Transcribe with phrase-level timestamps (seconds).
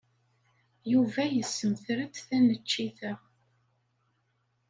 [0.91, 3.13] Yuba yessemter-d taneččit-a.